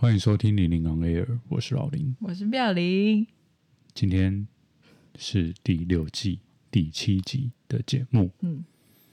[0.00, 3.26] 欢迎收听零零 on air，我是老林，我是妙玲。
[3.92, 4.48] 今天
[5.14, 8.30] 是第六季第七集的节目。
[8.40, 8.64] 嗯，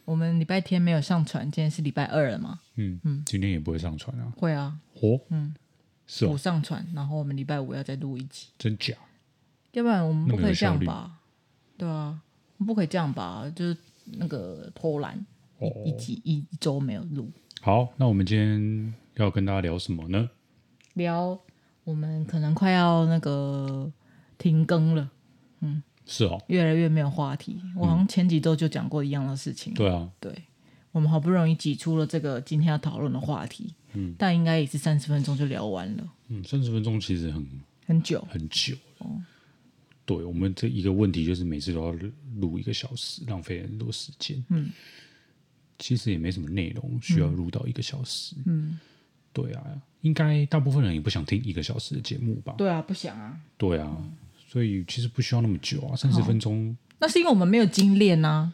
[0.05, 2.61] 我们礼拜天没有上传，今天是礼拜二了嘛？
[2.75, 4.31] 嗯嗯，今天也不会上传啊？
[4.37, 4.79] 会啊。
[5.01, 5.53] 哦，嗯，
[6.05, 8.47] 是哦，不上传，然后我们礼拜五要再录一集。
[8.57, 8.95] 真假？
[9.73, 11.19] 要不然我们不可以这样吧？
[11.77, 12.21] 对啊，
[12.59, 13.51] 不可以这样吧？
[13.53, 15.25] 就是那个偷懒，
[15.57, 17.29] 哦、一集一周没有录。
[17.59, 20.29] 好，那我们今天要跟大家聊什么呢？
[20.97, 21.39] 聊
[21.83, 23.89] 我们可能快要那个
[24.37, 25.09] 停更了，
[25.61, 27.61] 嗯，是哦，越来越没有话题。
[27.75, 29.73] 我好像前几周就讲过一样的事情。
[29.73, 30.33] 对啊，对，
[30.91, 36.03] 我们好不容易挤出了这个今天要讨论的话题，嗯，但应该也是三十分钟就聊完了。
[36.27, 37.47] 嗯，三十分钟其实很
[37.85, 39.21] 很久很久哦。
[40.05, 41.91] 对，我们这一个问题就是每次都要
[42.35, 44.43] 录一个小时，浪费很多时间。
[44.49, 44.69] 嗯，
[45.79, 48.35] 其实也没什么内容需要录到一个小时。
[48.45, 48.79] 嗯，
[49.43, 49.63] 对啊。
[50.01, 52.53] 应该大部分人也不想听一个小时的节目吧？
[52.57, 53.35] 对啊，不想啊。
[53.57, 53.97] 对啊，
[54.47, 56.75] 所以其实不需要那么久啊，三十分钟。
[56.99, 58.53] 那是因为我们没有精炼啊。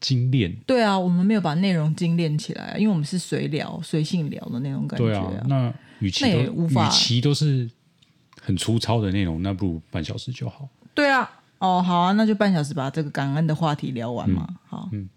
[0.00, 0.52] 精炼？
[0.66, 5.26] 对啊，我们没有把内容精炼起来，因为我们是随聊、随性聊的那种感觉啊。
[5.28, 7.70] 对啊，那与其都与其都是
[8.40, 10.68] 很粗糙的内容，那不如半小时就好。
[10.94, 14.46] 对啊，哦，好啊，那就半小时把这个感恩的话题聊完嘛。
[14.48, 15.08] 嗯、好，嗯。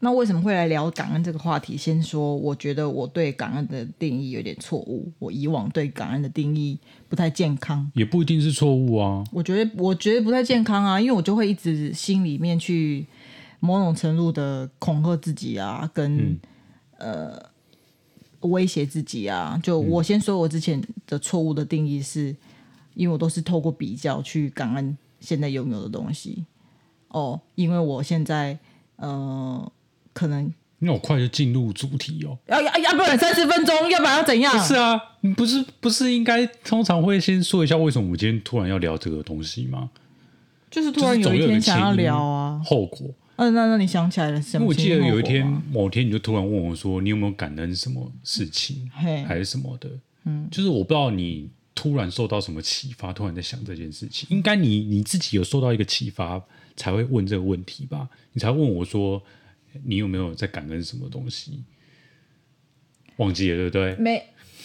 [0.00, 1.78] 那为什么会来聊感恩这个话题？
[1.78, 5.10] 先说，我觉得我对感恩的定义有点错误。
[5.18, 6.78] 我以往对感恩的定义
[7.08, 9.24] 不太健康，也不一定是错误啊。
[9.32, 13.06] 我觉得，我觉得不太健康啊，因为我就会一直心里面去
[13.60, 16.38] 某种程度的恐吓自己啊，跟、嗯、
[16.98, 17.42] 呃
[18.40, 19.58] 威胁自己啊。
[19.62, 22.36] 就我先说，我之前的错误的定义是，嗯、
[22.94, 26.44] 因为我都是透过比较去感恩现在拥有的东西。
[27.08, 28.58] 哦，因为我现在
[28.96, 29.72] 呃。
[30.14, 34.52] 可能那我快就进入主题哦，要要要不然三十分钟，要不然要怎样？
[34.56, 39.90] 不是啊，你不是不是应该通常会先说一下为什么我们今天突然要聊这个东西吗？
[40.70, 43.08] 就是突然有一天想要聊啊，后果。
[43.36, 44.64] 嗯、啊，那那你想起来了什么？
[44.64, 49.88] 因为我记得有一天某天你就突然问我说，你有没有感恩什么事情，嘿还是什么的？
[50.24, 54.28] 嗯，就是我不知道你突然受到什么启发，突然在想这件事情。
[54.30, 56.42] 应该你你自己有受到一个启发
[56.76, 58.08] 才会问这个问题吧？
[58.34, 59.22] 你才问我说。
[59.84, 61.62] 你有没有在感恩什么东西？
[63.16, 63.94] 忘记了，对不对？
[63.96, 64.20] 没，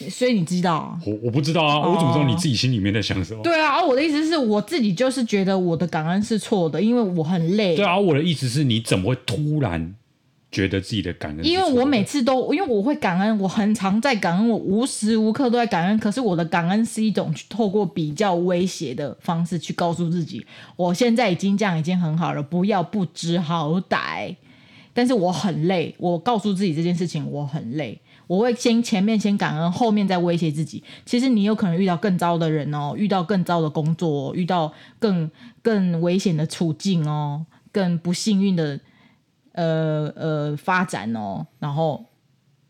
[0.10, 1.00] 所以你知道啊？
[1.06, 3.44] 我我不知道啊，哦、我怎么知道你自己心里面在想什么？
[3.44, 7.76] 对啊，我的意思是我自己就是觉得我的感恩是错的，因为我很累。
[7.76, 9.94] 对啊，我的意思是你怎么会突然
[10.52, 11.46] 觉得自己的感恩？
[11.46, 16.00] 因为我每次都，因为我会感恩，我很常在感恩，我无时无刻都在感恩。
[16.00, 20.44] 可是我的感恩是一种去透过比较威胁的方式去告诉自己，
[20.76, 24.36] 我现在已经这样已经很好了，不要不知好歹。
[24.94, 30.84] 但是我很累，我告诉自己这件事情我很累，我会先前面先感恩，后面再威胁自己。
[31.06, 35.30] 其实你有可能遇到更糟的人哦，遇到更糟的工作，遇到更
[35.62, 38.80] 更危险的处境哦，更不幸运的
[39.54, 42.04] 呃呃发展哦，然后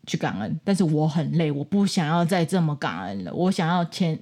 [0.06, 0.60] 去感恩。
[0.62, 3.34] 但是我很累，我不想要再这么感恩了。
[3.34, 4.18] 我想要前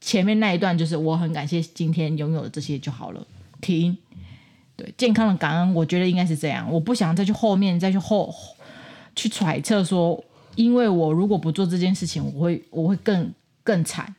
[0.00, 3.26] 前面那一段就是我很感谢今天拥有的这些就好了，
[3.60, 3.96] 停。
[4.80, 6.66] 对，健康的感恩，我觉得应该是这样。
[6.72, 8.34] 我不想再去后面再去后
[9.14, 10.24] 去揣测说，
[10.54, 13.30] 因为我如果不做这件事情，我会我会更
[13.62, 14.14] 更惨。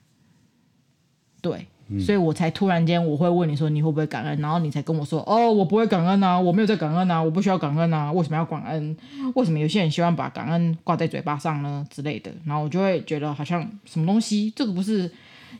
[1.41, 8.95] 对，嗯、所以我才突然间我会问你说你会不会感恩，然后你才跟我说哦，我不会感恩啊，我没有在感恩啊，我不需要感恩啊，为什么要感恩？
[9.33, 12.31] 为什么有些人喜欢把感恩挂在嘴巴上呢之类的？
[12.45, 15.11] 然后我就会觉得好像什么东西，这个不是。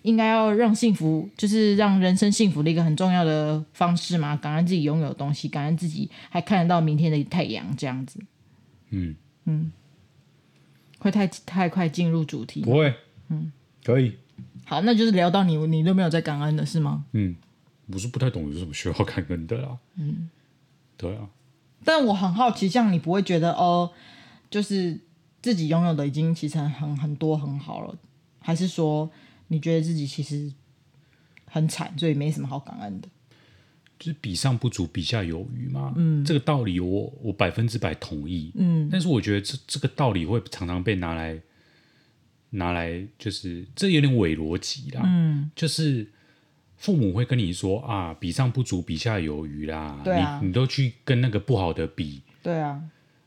[0.04, 4.36] 应该要让幸福，就是让人生幸福的一个很重要的方式嘛。
[4.36, 8.20] 感恩自己拥有的东西，感恩自己还看得到明天的太阳，这样子。
[8.90, 9.16] 嗯
[9.46, 9.72] 嗯，
[11.00, 12.62] 会太太快进入主题？
[12.62, 12.94] 不会。
[13.30, 13.52] 嗯，
[13.84, 14.18] 可以。
[14.66, 17.06] 好，那就是聊到你，你都没有在感恩的是吗？
[17.12, 17.36] 嗯，
[17.88, 19.78] 我是不太懂有什么需要感恩的啦。
[19.96, 20.30] 嗯，
[20.98, 21.30] 对啊。
[21.84, 23.92] 但我很好奇，像你不会觉得哦，
[24.50, 25.00] 就是
[25.42, 27.96] 自己拥有的已经其实很很多很好了，
[28.40, 29.10] 还是说？
[29.52, 30.50] 你觉得自己其实
[31.46, 33.10] 很惨，所以没什么好感恩的，
[34.00, 35.94] 就是比上不足，比下有余嘛。
[35.98, 38.54] 嗯，这个道理我我百分之百同意。
[38.56, 41.38] 嗯，但是我觉得这这个道理会常常被拿来
[42.52, 45.02] 拿来，就是这有点伪逻辑啦。
[45.04, 46.10] 嗯，就是
[46.78, 50.00] 父母会跟你说啊，比上不足，比下有余啦。
[50.02, 52.22] 对啊，你你都去跟那个不好的比。
[52.42, 52.82] 对啊。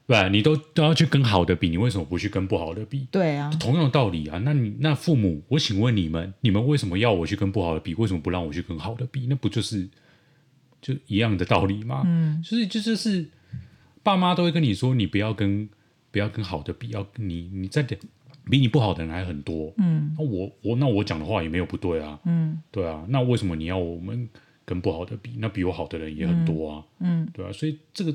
[0.06, 3.06] 对，你都都要去跟好的比，你为什么不去跟不好的比？
[3.10, 4.38] 对啊，同样的道理啊。
[4.44, 7.94] 那你那父母，我请问你们，你们为什么要我去跟不好的比？
[7.94, 9.26] 为什么不让我去跟好的比？
[9.28, 9.88] 那不就是
[10.82, 12.02] 就一样的道理吗？
[12.04, 13.30] 嗯，所以就是是
[14.02, 15.68] 爸妈都会跟你说，你不要跟
[16.10, 17.82] 不要跟好的比，要你你在
[18.50, 24.28] 比你不好的人还很多，嗯，那我我那我讲的话也没有不对啊，嗯，对啊，那为什么你要我们
[24.66, 25.30] 跟不好的比？
[25.38, 28.14] 那比我好的人也很多啊，嗯，对啊，所以这个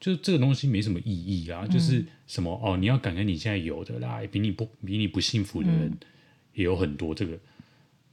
[0.00, 5.92] 就这个东西没什么意义啊，嗯、就是什么哦，你要感恩你现在有的啦，比你不比你不幸福的人
[6.54, 7.38] 也有很多，这个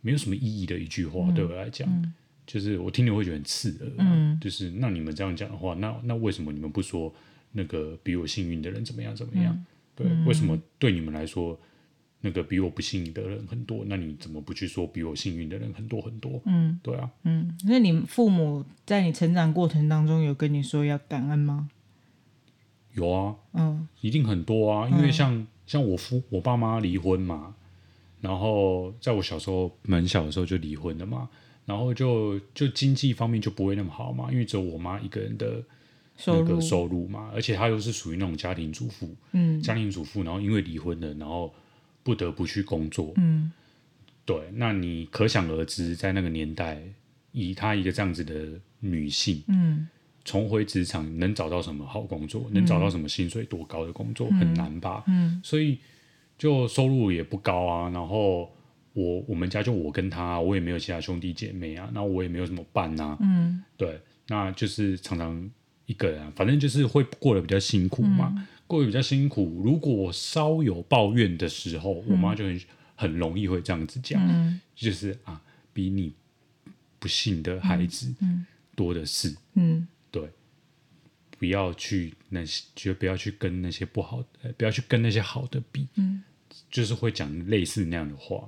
[0.01, 2.13] 没有什么意义的一句话，嗯、对我来讲，嗯、
[2.45, 7.12] 就是我听了会觉得很刺耳，嗯，就是那你们这样讲的话，那那为什么你们不说
[7.54, 9.54] 那个比我幸运的人怎么样怎么样？
[9.56, 9.66] 嗯。
[9.98, 11.60] 对，为什么对你们来说，
[12.22, 13.84] 那个比我不幸运的人很多？
[13.88, 16.39] 那你怎么不去说比我幸运的人很多很多？
[16.45, 21.68] 嗯，对啊，嗯，那你父母在你成长过程当中有跟你说要感恩吗？
[22.98, 27.56] 有啊，嗯，一定很多啊，因为像、嗯、像我父我爸妈离婚嘛，
[28.20, 31.30] 然后在我小时候蛮小的时候就离婚了嘛，
[31.66, 35.64] 然后就就经济方面就不会那么好嘛，因为只有我妈一个人的。
[36.26, 41.54] 那个收入嘛，而且她又是属于那种家庭主妇，嗯，家庭主妇，然后因为离婚了，然后
[42.02, 43.52] 不得不去工作，嗯，
[44.26, 46.82] 对，那你可想而知，在那个年代，
[47.34, 49.88] 以她一个这样子的女性，嗯，
[50.27, 55.79] 重回职场能找到什么好工作，嗯、能找到什么薪水多高的工作，嗯、很难吧，嗯，所以
[56.38, 58.51] 就收入也不高啊，然后
[58.91, 65.50] 我我们家就我跟他，我也没有其他兄弟姐妹啊，那我也没有什么伴啊，嗯，对，那就是常常。
[65.88, 69.62] 一个人、啊，反正就是会过得比较辛苦嘛，嗯、过得比较辛苦。
[69.63, 72.62] 如果我稍有抱怨的时候，嗯、我妈就很
[72.94, 75.41] 很容易会这样子讲，嗯、就是啊，
[75.71, 76.12] 比你
[77.00, 78.13] 不幸的孩子
[78.75, 79.33] 多的是，
[81.38, 86.24] 不要去那些，就不要去跟那些不好的，不要去跟那些好的比，嗯，
[86.69, 88.48] 就是会讲类似那样的话。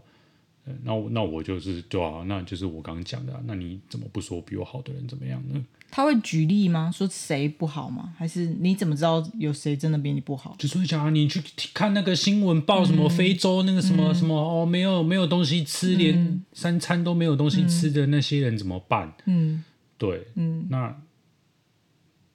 [0.83, 5.59] 那我那我就是对啊，那就是我刚刚讲的、啊，那你怎么不说比我好的人怎么样呢？
[5.89, 6.91] 他会举例吗？
[6.93, 8.13] 说谁不好吗？
[8.15, 10.55] 还是你怎么知道有谁真的比你不好？
[10.59, 11.41] 就是讲啊，你去
[11.73, 19.11] 看那个新闻报什么非洲那个什么、嗯、什么哦，没有没有东西吃，连、嗯、三餐都没有东西吃的那些人怎么办？
[19.25, 19.63] 嗯，
[19.97, 20.95] 对，嗯，那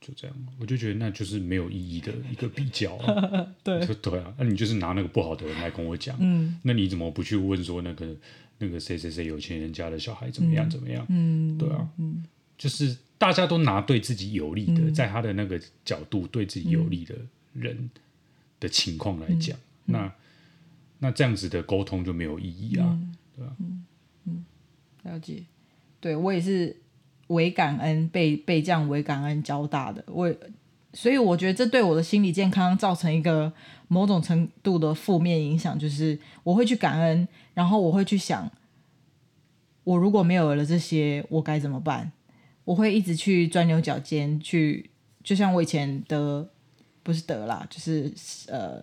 [0.07, 3.47] 就这样，我就觉得那就是没有意义的一个比较、啊。
[3.65, 8.15] 对，对啊，那你就是拿那个不好的人来跟我讲，嗯，那你怎么不去问说那个
[8.59, 11.07] 那个谁谁谁有钱人家的小孩怎么样怎么样？
[11.09, 12.23] 嗯，对啊，嗯，
[12.59, 12.97] 就是。
[13.17, 17.15] 大家都拿对自己有利的，嗯、在他的那个角度对自己有利的
[17.55, 17.89] 人
[18.61, 19.57] 的情况来讲，
[19.87, 20.15] 嗯、那
[20.99, 23.57] 那这样子的沟通就没有意义啊，嗯、对吧、啊？
[23.61, 23.85] 嗯
[24.25, 24.45] 嗯，
[25.05, 25.45] 了解。
[26.01, 26.77] 对我也是
[27.29, 30.35] 为感恩被被这样为感恩教大的，我
[30.93, 33.53] 所以我觉得这对我的心理健康造成一个
[33.89, 38.51] 某种程度的负面影响，就是我会去感恩，然后我会去想，
[39.83, 42.13] 我如果没有了这些，我该怎么办？
[42.65, 44.91] 我会一直去钻牛角尖，去
[45.23, 46.49] 就像我以前的
[47.03, 48.13] 不是得啦，就是
[48.49, 48.83] 呃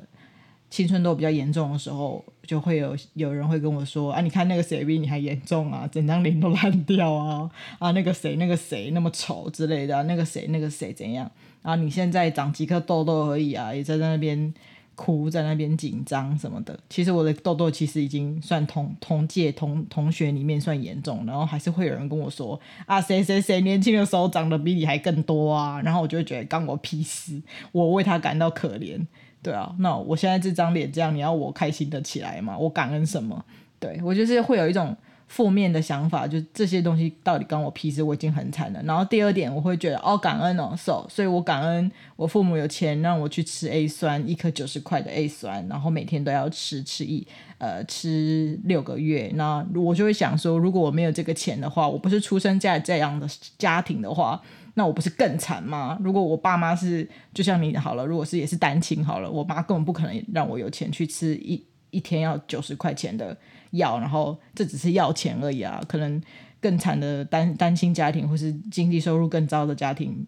[0.72, 7.48] 青春痘比较严重的时候，就会有有人会跟我说啊，你看那个谁比你还严重啊，整张脸都烂掉啊
[7.78, 11.30] 啊，那个谁那个谁那么丑之类的，那个谁那个谁怎样
[11.62, 11.76] 啊？
[11.76, 14.52] 你现在长几颗痘痘而已啊，也在那边。
[14.94, 29.04] 哭在那边紧张什么的，其实我的痘痘其实已经算同同届同同学里面算严重，然后还是会有人跟我说啊，谁谁谁年轻的时候长得比你还更多啊，然后我就会觉得干我屁事，我为他感到可怜，
[29.42, 32.58] 对啊，那我现在这张脸这样，你要我开心的起来吗？
[32.58, 33.44] 我感恩什么？
[33.80, 34.96] 对，我就是会有一种。
[35.32, 38.04] 负面的想法，就这些东西到底跟我屁事？
[38.04, 38.84] 我已经很惨了。
[38.84, 47.26] 然后第二点，我会觉得哦，感恩哦，so, 所以我感恩我父母有钱让我去吃 A 酸，一颗九十块的 A 酸，然后每天都要吃吃一
[47.60, 49.32] 呃吃六个月。
[49.36, 53.26] 那我就会想说，如果我没有这个钱的话，我不是出生在这样的
[53.58, 54.42] 家庭的话，
[54.74, 55.98] 那我不是更惨吗？
[56.02, 63.38] 如果我爸妈是就像你好了，如果是也是单亲好了，我妈根本不可能让我有钱去吃一一天要九十块钱的。
[63.72, 65.82] 药，然后这只是要钱而已啊！
[65.88, 66.22] 可能
[66.60, 70.28] 更惨的单单亲家庭，或是经济收入更糟的家庭，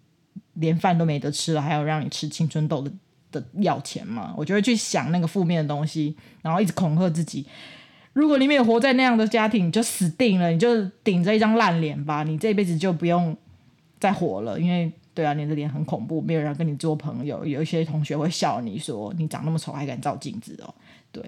[0.53, 2.89] 连饭都没得吃了，还要让你吃青春痘的
[3.33, 4.33] 的要钱吗？
[4.37, 7.45] 我就会去想那个负面的东西，然后一直恐吓自己：
[8.13, 13.35] 如果你没有活在那样的家庭，你就死定了，你就顶着一张烂脸吧，你这辈子就不用
[14.03, 14.59] 再活了。
[14.59, 20.73] 因为对啊，你的脸很恐怖，没有人跟你做朋友，有一些同学会笑你说你长那么丑还敢照镜子哦，
[21.13, 21.23] 对。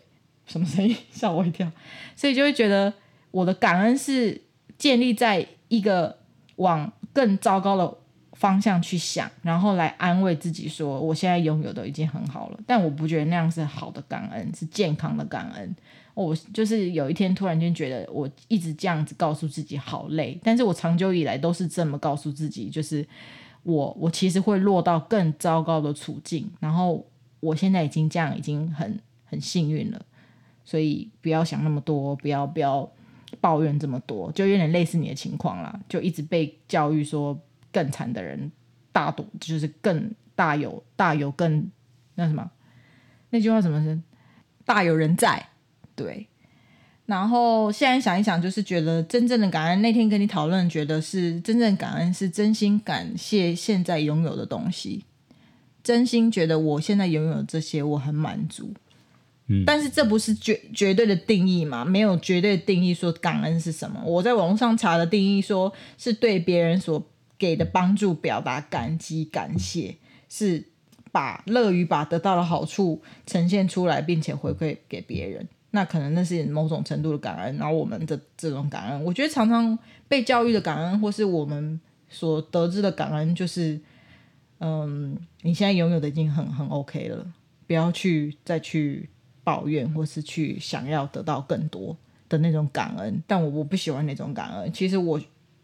[0.45, 0.95] 什么声音？
[1.09, 1.71] 吓我一跳！
[2.15, 2.93] 所以就会觉得
[3.31, 4.41] 我的感恩是
[4.77, 6.17] 建立在一个
[6.57, 7.97] 往更糟糕的
[8.33, 12.59] 方向去想，然后来安慰自己说，我现在拥有的已经很好了。
[12.67, 15.75] 但我不觉得那样是好的感恩，是健康的感恩。
[16.15, 23.07] 我就是有一天突然间觉得，我一直这样子告诉自己好累，但是我长久以来都是这么告诉自己，就是
[23.61, 27.05] 我我其实会落到更糟糕的处境，然后
[27.39, 28.99] 我现在已经这样，已经很。
[29.27, 30.05] 很幸运了。
[30.63, 32.87] 所以不要想那么多，不要不要
[33.41, 37.37] 抱怨这么多，就有点类似你的情况啦，就一直被教育说
[37.71, 38.51] 更惨的人
[38.91, 41.69] 大多就是更大有大有更
[42.13, 42.49] 那什么
[43.31, 43.99] 那句话什么是
[44.63, 45.43] 大有人在，
[45.95, 46.27] 对。
[47.05, 49.81] 然后现在想一想，就是觉得真正的感恩。
[49.83, 55.05] 那天跟你讨论，觉得是真正感恩是真心感谢现在拥有的东西，
[55.83, 58.73] 真心觉得我现在拥有这些，我很满足。
[59.45, 61.85] 嗯，但是这不是绝绝对的定义嘛？
[61.85, 64.01] 没有绝对的定义说感恩是什么。
[64.03, 69.97] 我在网络上查的定义说，是对别人所给的帮助表达感激、感谢，
[70.27, 70.63] 是
[71.11, 75.47] 把乐于把得到的好处呈现出来，并且回馈给别人。
[75.75, 79.77] 那可能那是某种程度的感恩，然后我们的这种感恩，我觉得常常
[80.07, 81.77] 被教育的感恩，或是我们
[82.09, 83.77] 所得知的感恩，就是，
[84.59, 87.27] 嗯，你现在拥有的已经很很 OK 了，
[87.67, 89.09] 不要去再去
[89.43, 91.97] 抱怨，或是去想要得到更多
[92.29, 93.21] 的那种感恩。
[93.27, 94.71] 但我我不喜欢那种感恩。
[94.71, 95.21] 其实我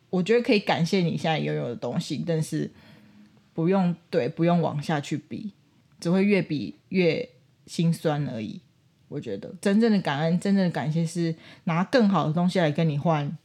[0.10, 2.70] 我觉得可以感谢你现在拥有的东西，但是
[3.53, 5.53] 不用对，不用往下去比，
[6.01, 7.30] 只会越比越
[7.65, 8.60] 心酸而已。
[9.12, 13.38] 我觉得真正的感恩，真正的感谢是拿更好的东西来跟你换，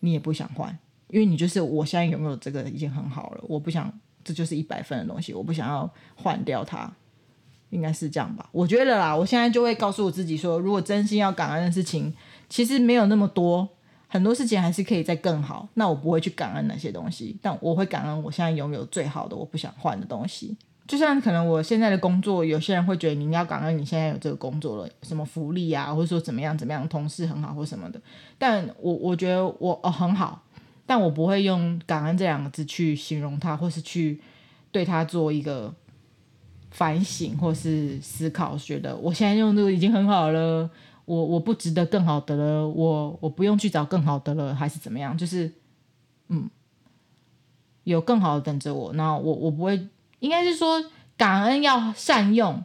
[0.00, 3.92] 你也不想换，因为你就是我现在拥有这个已经很好了，我不想
[4.24, 6.90] 这就是一百分的东西，我不想要换掉它，
[7.68, 8.48] 应该是这样吧？
[8.50, 12.14] 我觉得啦，我现在就会告诉我自己说，如果真心要感恩的事情，
[12.48, 13.68] 其实没有那么多，
[14.08, 20.56] 很多事情还是可以再更好，那我不会去感恩那些东西，但我会感恩我现在拥有最好的，我不想换的东西。
[20.84, 28.00] 就像可能我现在的工作，有些人会觉得你要感恩你现在有这个工作了，什么福利啊，或者说怎么样怎么样，同事很好或什么的。
[28.36, 30.42] 但我我觉得我哦很好，
[30.84, 34.20] 但我不会用感恩这两个字去形容他，或是去
[34.72, 35.72] 对他做一个
[36.72, 40.68] 反省或是思考，觉得我现在用这个已经很好了，
[41.04, 45.16] 我我不值得更好的了，我我不用去找更好的了，还是怎么样？
[45.16, 45.50] 就是
[46.28, 46.50] 嗯，
[47.84, 49.88] 有更好的等着我，那我我不会。
[50.22, 50.80] 应该是说
[51.16, 52.62] 感恩要善用，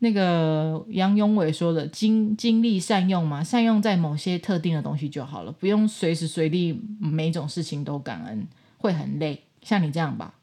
[0.00, 9.44] 那个杨永伟说的精精力善用嘛，善用在某些特定的东西就好了，不用随时随地每种事情都感恩，会很累。
[9.62, 10.34] 像你这样吧，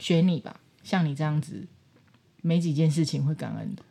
[0.00, 1.64] 学你吧，像你这样子，
[2.42, 3.82] 没几件事情会感恩的，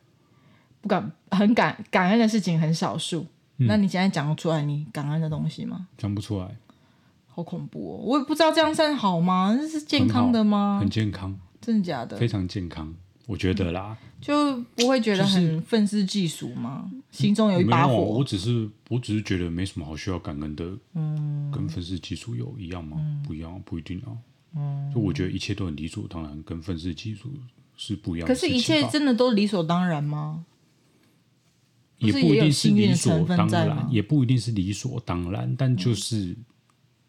[0.82, 3.26] 不感很感感恩的事情很少数。
[3.56, 5.88] 嗯、那你现在讲得出来你感恩的东西吗？
[5.96, 6.54] 讲不出来。
[7.34, 7.98] 好恐怖哦！
[8.04, 9.56] 我也不知道这样算好吗？
[9.60, 10.76] 这是健康的吗？
[10.78, 12.16] 很，很健康，真的假的？
[12.16, 12.94] 非常健康，
[13.26, 13.96] 我觉得啦。
[14.20, 16.88] 就不会觉得很愤世嫉俗吗？
[16.88, 17.96] 就是、心中有一把火。
[17.96, 20.64] 我只是，我只是觉得没什么好需要感恩的。
[20.94, 22.96] 嗯，跟愤世嫉俗有一样吗？
[23.00, 24.14] 嗯、不一样，不一定啊。
[24.54, 27.28] 嗯，就我觉得一切都很理所当然，跟愤世嫉俗
[27.76, 28.32] 是不一样的。
[28.32, 30.44] 可是，一切真的都理所当然吗？
[31.98, 36.18] 也不一定是理所当然，也不一定是理所当然，但就是。
[36.18, 36.36] 嗯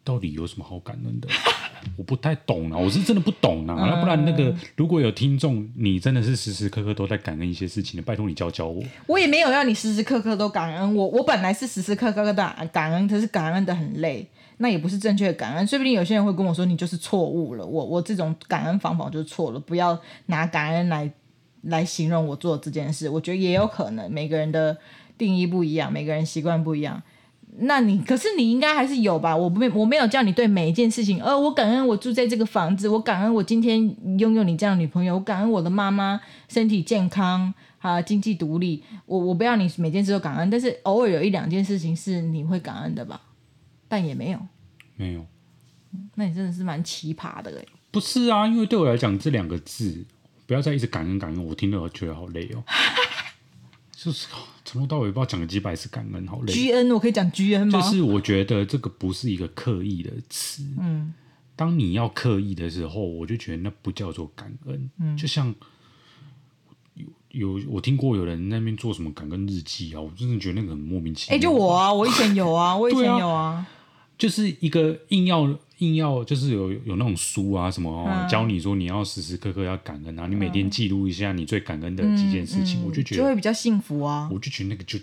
[0.06, 1.26] 到底有什么好感恩的？
[1.98, 3.88] 我不太懂啊，我是真的不懂啊。
[3.88, 8.80] 要不然那个如果有听众，你真的是时时刻刻都在感恩一些事情的，拜托你教教我。
[9.08, 12.34] 我也没有要你时时刻刻都感恩，我我本来是时时刻刻的
[12.72, 15.66] 感恩，可是感恩的很累，那也不是正确的感恩。
[15.66, 17.66] 说不定有些人会跟我说，你就是错误了。
[17.66, 21.10] 我我这种感恩方法就是错了，不要拿感恩来
[21.62, 23.08] 来形容我做这件事。
[23.08, 24.76] 我觉得也有可能，每个人的
[25.18, 27.02] 定义不一样，每个人习惯不一样。
[27.58, 29.36] 那你可是你应该还是有吧？
[29.36, 33.78] 我没我没有叫你对每一件事情，呃，我感恩我住在这个房子，我感恩我今天
[34.18, 38.82] 拥有你这样的女朋友，我感恩我的妈妈身体健康啊，经济独立。
[39.06, 43.20] 我我不要你每件事都感恩，但是偶尔有一两件事情是你会感恩的吧？
[43.88, 44.38] 但也没有，
[44.96, 45.24] 没有。
[46.16, 47.66] 那你真的是蛮奇葩的嘞。
[47.90, 50.04] 不是啊，因为对我来讲这两个字，
[50.46, 52.62] 不要再一直感恩感恩，我听了我觉得好累哦。
[53.96, 54.26] 就是
[54.66, 56.52] 从头到尾不知道讲了几百次感恩，好累。
[56.52, 57.80] G N 我可以讲 G N 吗？
[57.80, 60.64] 就是我觉得这个不是一个刻意的词。
[60.78, 61.14] 嗯，
[61.54, 64.90] 当你要刻意的时候，我就觉得那不叫做感恩。
[64.98, 65.54] 嗯，就像
[66.94, 67.06] 有
[67.58, 71.36] 有我听过有人那边做什么感恩日记啊，我真的觉得那个很莫名其妙。
[71.36, 73.66] 哎、欸，就我啊，我以前有啊，我以前有啊，啊
[74.18, 75.56] 就是一个硬要。
[75.80, 84.26] 硬要就是有有那种书啊什么、哦嗯、教你说你要时时刻刻要感恩啊，你每天记录一下你最感恩的几件事情，嗯嗯、我就觉得就会比较幸福啊。
[84.32, 84.98] 我就觉得那个就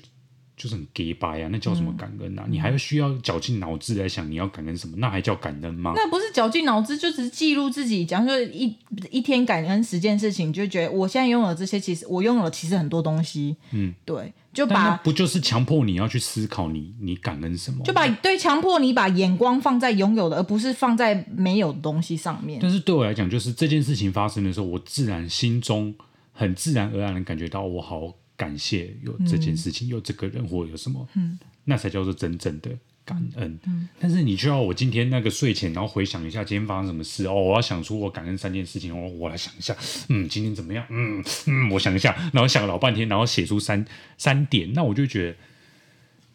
[0.57, 2.45] 就是很 gay 白啊，那叫什么感恩啊？
[2.47, 5.93] 嗯、你还要需要绞尽脑汁来想你要感恩什么，那还叫感恩吗？
[5.95, 8.03] 那不是绞尽脑汁，就只是记录自己。
[8.03, 8.75] 假如说一
[9.11, 13.55] 一天感恩十件事情，就觉得我现在拥有这些，其实我拥有了其实很多东西。
[13.73, 14.33] 嗯，对。
[14.53, 17.83] 就把不就是强迫你要去思考你你感恩什么？
[17.83, 22.59] 就把对强迫你把眼光放在拥有的，而不是放在没有的东西上面。
[22.61, 25.93] 但是对我来讲，就是这件事情发生的时候，我自然心中
[26.31, 32.69] 很自然而然的感觉到我好感谢有这件事情，嗯、有这个人或有什么，嗯，那才叫做真正的
[33.05, 33.59] 感恩。
[33.65, 39.75] 嗯，但是你就要我今天那个睡前，然后回想一下今天发生什么事哦，我要想出我感恩三件事情哦，我来想一下，
[40.09, 40.85] 嗯，今天怎么样？
[40.89, 43.85] 嗯嗯，我想一下，然后想了老半天，然后写出三
[44.17, 45.37] 三点，那我就觉得。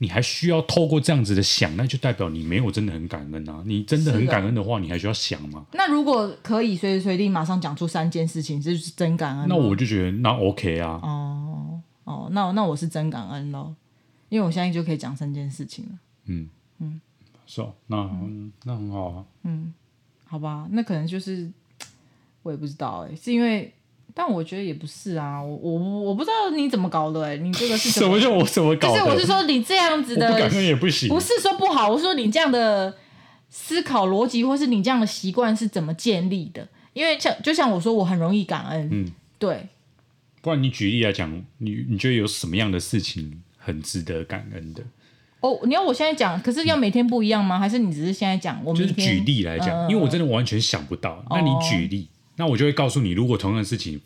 [0.00, 3.64] 你还需要透过这样子的想，那就代表你没有真的很感恩啊！
[3.66, 5.66] 你真的很感恩的话，的你还需要想吗？
[5.72, 9.48] 那如果可以随时随地马上讲出三件事情，这就是真感恩。
[9.48, 11.00] 那我就觉得那 OK 啊。
[11.02, 13.74] 哦哦，那那我是真感恩咯，
[14.28, 15.90] 因为我现在就可以讲三件事情了。
[16.26, 16.48] 嗯
[16.78, 17.00] 嗯，
[17.46, 19.24] 是哦，那、嗯、那很好啊。
[19.44, 19.72] 嗯，
[20.24, 21.50] 好吧，那可能就是
[22.42, 23.72] 我也不知道哎、欸，是因为。
[24.14, 28.18] 但我觉得也不是啊，我我我不知道你怎么搞的哎、欸，你这个是 什么？
[28.18, 28.98] 叫我怎么搞的？
[28.98, 31.08] 就是我是说你这样子的，不感恩也不行。
[31.08, 32.96] 不是说不好，我说你这样的
[33.48, 36.66] 思考逻辑，或是你这样的习惯是怎么建立的？
[36.94, 39.68] 因为像就像我说，我很容易感恩，嗯，对。
[40.40, 44.82] 不然你举例来讲，你你觉得有什么样的事情很值得感恩的？
[45.40, 47.58] 哦，你要我现在讲，可是要每天不一样吗？
[47.58, 48.60] 还是你只是现在讲？
[48.64, 51.24] 我就是举例来讲，嗯、因为我真的完全想不到。
[51.30, 52.08] 那你举例。
[52.12, 54.00] 哦那我就会告诉你，如果同样的事情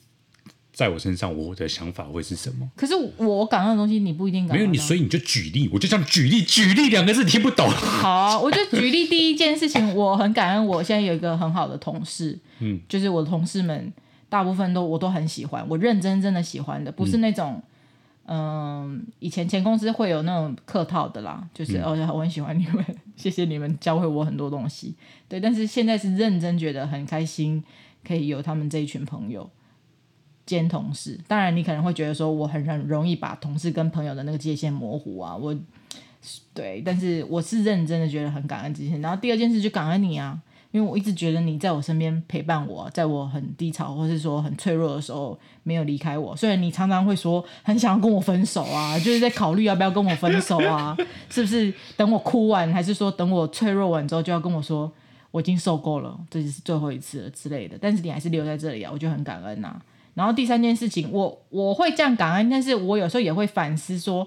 [0.72, 2.66] 在我身上，我的想法会是什么？
[2.74, 4.58] 可是我感恩的东西，你不一定感恩。
[4.58, 7.68] 没有你，所以你就举例，我就这样举例，举例两个字听不懂。
[7.68, 13.92] 好啊，我就举例第一件事情，我很感恩，我现在有一个很好的同事，嗯，就是我的同事们
[14.30, 17.56] 大部分都我都很喜欢，我认真真的喜欢的，不是那种。
[17.56, 17.62] 嗯，
[19.18, 22.84] 以前前公司会有那种客套的啦，就是、嗯、哦，我很喜欢你们，
[23.16, 24.94] 谢谢你们教会我很多东西。
[25.28, 27.62] 对，但是现在是认真觉得很开心，
[28.06, 29.50] 可以有他们这一群朋友
[30.46, 31.18] 兼同事。
[31.26, 35.54] 当然，你可能会觉得说我很很容易把同事跟朋友的那个界限模糊啊，我
[36.54, 38.96] 对，但是我是认真的觉得很感恩这些。
[38.98, 40.40] 然后第二件事就感恩你啊。
[40.72, 46.34] 因为我一直觉得你在我身边陪伴我，在我很低潮或是说很脆弱的时候没有离开我。
[46.34, 50.96] 虽然你常常会说很想要跟我分手啊，就是在考虑要不要跟我分手啊，
[51.30, 54.90] 是不是等我哭完，还是说等我脆弱完之后就要跟我说
[55.30, 57.76] 我已经受够了，这就是最后一次了之类的。
[57.78, 59.82] 但是你还是留在这里啊，我就很感恩呐、啊。
[60.14, 64.26] 然后第三件事情，我我会这样感恩，但是我有时候也会反思说。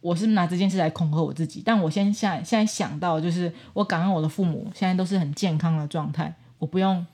[0.00, 7.06] 我是拿这件事来恐吓我自己，但我现在现在想到，就是我感恩我的父母现在都是很健康的状态，我不用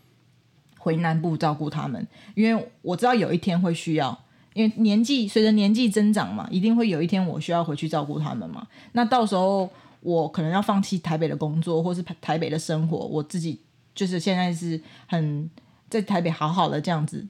[0.79, 4.17] 回南部照顾他们，因为我知道有一天会需要，
[4.55, 8.65] 因为年纪随着年纪增长嘛，一定会有一天我需要回去照顾他们嘛。
[8.93, 9.69] 那到时候
[9.99, 13.61] 我可能要放弃台北的工作，或是台北的生活，我自己
[13.97, 15.51] 就是现在是很
[15.91, 17.27] 在台北好好的这样子，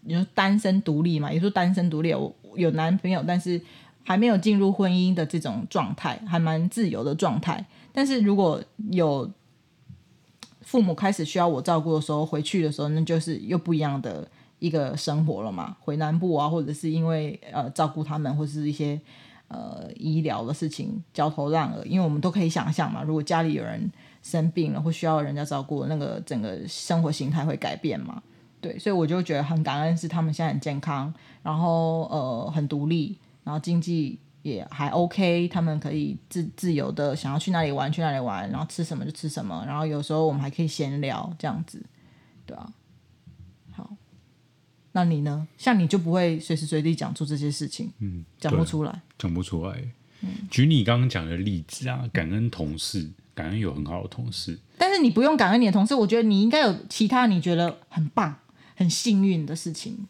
[0.00, 3.60] 你说单身独立嘛，也说单身独立，我有男朋友，但是。
[4.04, 7.66] 还没有进入婚姻的这种状态，还蛮自由的状态。
[7.92, 9.28] 但是如果有
[10.60, 15.76] 父母开始需要我照顾的时候，回去的时候，那就是又不一样的一个生活了嘛。
[15.80, 19.00] 回南部啊，或者是因为呃照顾他们，或是一些
[19.48, 21.84] 呃医疗的事情焦头烂额。
[21.84, 23.90] 因为我们都可以想象嘛，如果家里有人
[24.22, 28.22] 生病了或需要人家照顾，那个整个生活形态会改变嘛。
[28.60, 31.12] 对，所以我就觉得很感恩，是他们现在很健康，
[31.42, 33.16] 然后呃很独立。
[33.44, 41.84] 然后经济也还 OK，他们可以自自由的想要去哪里玩去哪里玩，然后吃什么就吃什么，然后有时候我们还可以闲聊这样子，
[42.44, 42.72] 对啊。
[43.72, 43.90] 好，
[44.92, 45.46] 那你呢？
[45.56, 49.82] 像你就不会随时随地讲出这些事情，嗯，讲不出来，讲不出来。
[50.20, 58.36] 嗯，举你刚刚讲的例子啊，感恩同事，感恩有很好的同事，但是你不用感恩你的同事，我觉得你应该有其他你觉得很棒、
[58.76, 60.06] 很幸运的事情。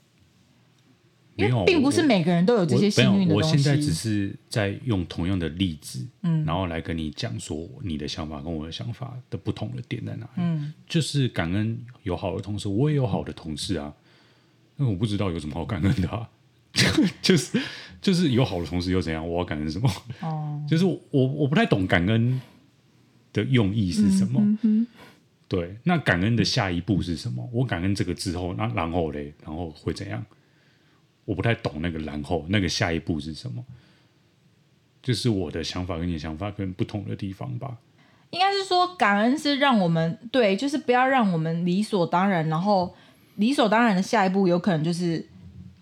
[1.37, 3.49] 因为并不是每个人都有这些幸运的东西。
[3.51, 10.31] 我现在只是在用同样的例子，嗯，然后来跟你讲说你的想法跟我的想法的不同的点在哪里。
[10.37, 13.93] 嗯，就是感恩有好的同事，我也有好的同事啊。
[14.77, 16.29] 那我不知道有什么好感恩的啊，
[17.23, 17.61] 就是
[18.01, 19.29] 就是有好的同事又怎样？
[19.29, 19.91] 我要感恩什么？
[20.21, 22.41] 哦， 就是我我不太懂感恩
[23.33, 24.41] 的用意是什么。
[25.47, 27.49] 对，那感恩的下一步是什么？
[27.53, 30.25] 我感恩这个之后，那然后嘞，然后会怎样？
[31.25, 33.65] 我不太懂那个，然后那个下一步是什么？
[35.03, 37.77] 就是我的想法跟你的想法可能不同的地方吧。
[38.31, 42.95] 应该是说，感恩是让我们对，就是不要让我们理所当然，然后
[43.37, 45.25] 理所当然的下一步有可能就是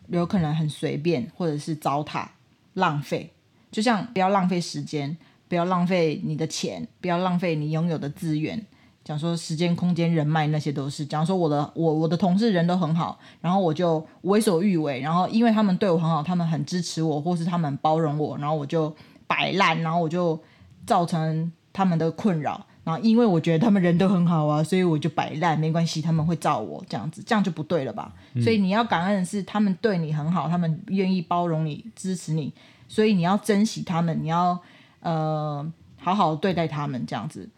[0.08, 2.26] 有可能很随便，或者是糟蹋、
[2.74, 3.32] 浪费。
[3.70, 5.16] 就像不要浪费时间，
[5.48, 8.66] 不要浪费你的钱，不要浪费你拥有的资源。
[9.04, 11.04] 讲说时间、空间、人脉那些都是。
[11.04, 18.94] 讲说我的我我的同事人都很好，然后我就为所欲为，然后因为他们对我很好，他们很支持我，或是他们包容我，然后我就
[19.26, 20.40] 摆烂，然后我就
[20.86, 22.66] 造成他们的困扰。
[22.84, 28.12] 然后因为我觉得他们人都很好啊，所以我就摆烂，没关系，他们会照我这样子，这样就不对了吧？
[28.34, 32.52] 嗯、所以你要感恩的是他们对你很好，他们愿意包容你、支持你，
[32.88, 34.58] 所以你要珍惜他们，你要
[34.98, 37.48] 呃好好对待他们这样子，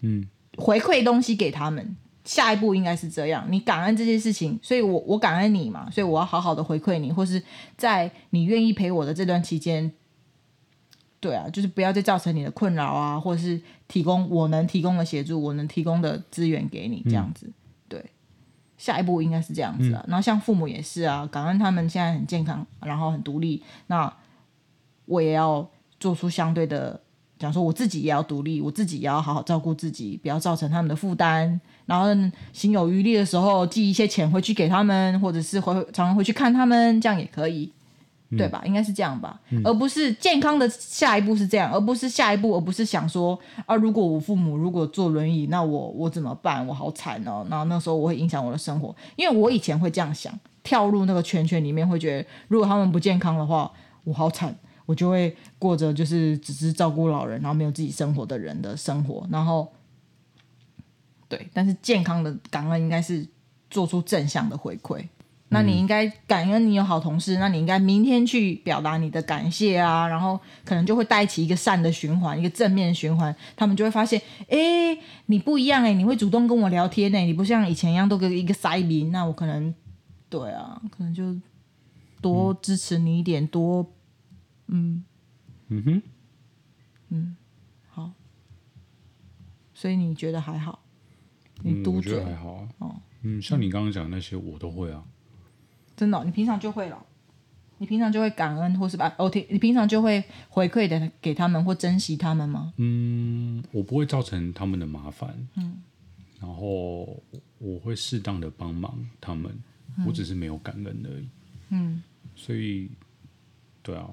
[0.00, 1.96] 嗯，回馈东西给他们。
[2.24, 7.40] 下一步应该是这样，你感恩这件事情，所以我我感恩你嘛，所以我要好好的回馈你，或是
[7.76, 9.92] 在你愿意陪我的这段期间。
[11.18, 17.46] 对啊，就是不要再造成你的困扰啊，或者是提供我能提供的协助，我能提供的资源给你，这样子。
[17.46, 17.54] 嗯、
[17.88, 18.10] 对，
[18.76, 20.02] 下一步应该是这样子啊。
[20.04, 23.62] 嗯、然后像父母也是啊，感恩他们现在很健康，然后很独立。
[23.86, 24.12] 那
[25.06, 27.00] 我也要做出相对的，
[27.38, 31.60] 讲说我自己也要独立，我自己也要好好照顾自己，不要造成他们的负担。
[31.86, 32.08] 然后
[32.52, 37.72] 心有余力的时候，寄一些钱回去给他们，或者是回常常回去看他们，这样也可以。
[38.36, 38.60] 对吧？
[38.66, 46.66] 应该是这样吧，嗯、而不是健康的下一步是这样，而不是下一步，而不是想说啊，如果我父母如果坐轮椅，那我我怎么办？
[46.66, 47.46] 我好惨哦。
[47.48, 53.70] 然后那时候我会影响我的生活，因为我以前会这样想，跳入那个圈圈里面，会觉得如果他们不健康的话，
[54.02, 54.52] 我好惨，
[54.86, 59.26] 我就会过着就是只是照顾老人，然后没有自己生活的人的生活。
[59.30, 59.70] 然后，
[61.28, 63.26] 对，但是健康的感恩应该是
[63.68, 65.04] 做出正向的回馈。
[65.48, 79.72] 那你应该感恩你有好同事，嗯、那你应该明天去表达你的感谢啊，然后可能就会带起一个善的循环，一个正面循环，他们就会发现，哎，你不一样哎，你会主动跟我聊天哎，你不像以前一样都跟一个塞民，那我可能，
[80.28, 81.22] 对啊，可能就
[82.20, 83.88] 多支持你一点，嗯、多，
[84.68, 85.04] 嗯，
[85.68, 86.02] 嗯哼，
[87.10, 87.36] 嗯，
[87.88, 88.12] 好，
[89.74, 90.82] 所以你觉得还好？
[91.62, 95.04] 你嘟嘴、嗯、我觉得还好啊，哦，嗯，像你刚刚讲的那些，我都会啊。
[95.96, 97.06] 真的、哦，你平常就会了，
[97.78, 102.74] 你平常就会感恩，或是把哦，你平常就会回馈的给他们或珍惜他们吗？
[102.76, 105.82] 嗯，我不会造成他们的麻烦，嗯，
[106.38, 107.22] 然后
[107.58, 109.50] 我会适当的帮忙他们，
[109.96, 111.28] 嗯、我只是没有感恩而已，
[111.70, 112.02] 嗯，
[112.34, 112.90] 所以，
[113.82, 114.10] 对啊，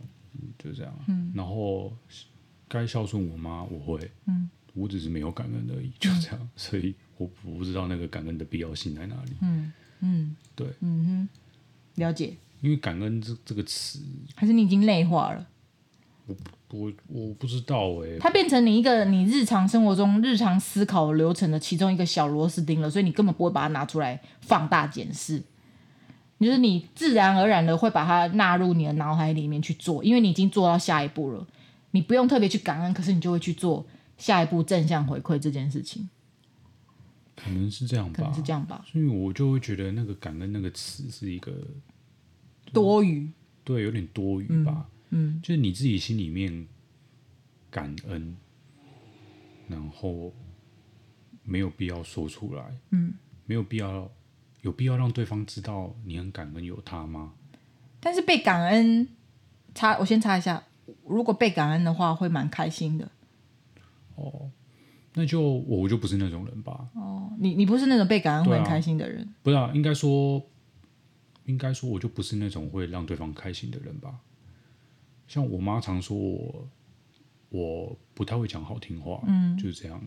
[0.57, 1.91] 就这样，嗯，然后
[2.67, 11.29] 该孝顺我妈，我会，嗯，我只是没有感恩而已，就这样，嗯、所以我我不知道那个感恩的必要性在哪里，嗯嗯，对，嗯哼。
[11.95, 13.99] 了解，因为感恩这这个词，
[14.33, 15.47] 还是你已经内化了？
[16.25, 16.35] 我
[16.71, 25.39] 我我不知道哎、欸，它变成你一个你日常生活中日常思考流程的其中一个小螺丝钉了，所以你根本不会把它拿出来放大检视，
[26.43, 31.47] 就是你自然而然的会把它纳入你的脑海里面去做，因为你已经做到下一步了，
[31.91, 33.85] 你不用特别去感恩，可是你就会去做
[34.17, 36.09] 下一步正向回馈这件事情。
[37.35, 41.51] 可能是这样吧，可能是这样吧，所以我就会觉得那个感恩那个词是一个
[42.71, 43.27] 多余，
[43.63, 46.67] 对，有点多余吧，嗯，嗯，就是你自己心里面
[47.71, 48.37] 感恩，
[49.67, 50.31] 然后
[51.43, 53.15] 没有必要说出来，嗯，
[53.47, 54.09] 没有必要，
[54.63, 57.33] 有必要让对方知道你很感恩有他吗？
[58.01, 59.07] 但是被感恩，
[59.73, 60.63] 查，我先查一下，
[61.05, 63.09] 如果被感恩的话，会蛮开心的，
[64.15, 64.49] 哦。
[65.15, 66.87] 那就我就不是那种人吧。
[66.95, 69.21] 哦，你你不是那种被感恩会很开心的人。
[69.21, 70.43] 啊、不是、啊，应该说，
[71.45, 74.19] 应该说，我就不是那种会让对方开心的人吧。
[75.27, 76.67] 像我妈常说我，
[77.49, 80.01] 我不太会讲好听话，嗯，就是这样。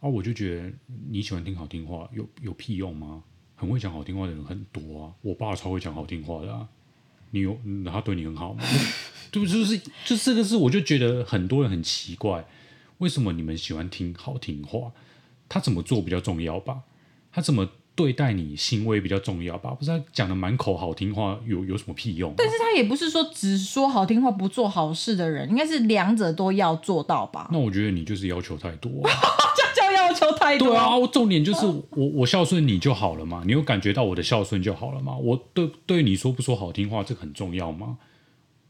[0.00, 0.72] 啊，我就觉得
[1.08, 3.22] 你喜欢听好听话，有有屁用吗？
[3.64, 5.12] 很会讲好听话的人很多啊。
[5.22, 6.68] 我爸超会讲好听话的啊。
[7.30, 7.58] 你有
[7.90, 8.62] 他对你很好吗？
[9.32, 12.44] 对不就是就这个是，我就觉得很多人很奇怪。
[12.98, 14.92] 为什么你们喜欢听好听话？
[15.48, 16.82] 他怎么做比较重要吧？
[17.32, 19.70] 他怎么对待你行为比较重要吧？
[19.70, 22.32] 不是他讲的满口好听话，有有什么屁用？
[22.36, 27.48] 但是他也不是说只说好听话不做好事的人，应该是两者都要做到吧？
[27.50, 28.90] 那我觉得你就是要求太多，
[30.44, 30.68] 太多。
[30.68, 35.16] 对啊，我重点就是我我孝顺你就好了嘛，你有感觉到我的孝顺就好了嘛？
[35.16, 37.96] 我对对你说不说好听话，这很重要吗？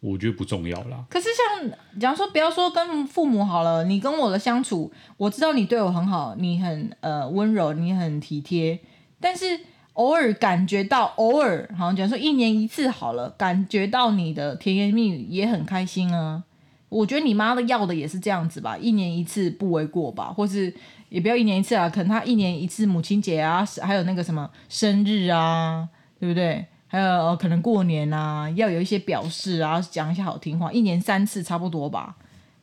[0.00, 1.04] 我觉得不重要啦。
[1.08, 8.78] 可是像，假如说不要说跟父母好了，你跟我的相处，我知道你对我很好，你很呃温柔，你很体贴。
[9.18, 9.58] 但是
[9.94, 16.44] 偶尔感觉到，偶尔好像假如说一年一次好了，感觉到你的甜言蜜语也很开心啊。
[16.90, 20.72] 我觉得你妈的要的也是这样子吧，一年一次不为过吧，或是
[21.08, 25.88] 也不要一年一次啊，可能他一年一次母亲节啊，还有那个什么生日啊，
[26.18, 26.66] 对不对？
[26.86, 32.16] 还有可能过年啊，要有一些表示啊，讲一些好听话，一年三次差不多吧。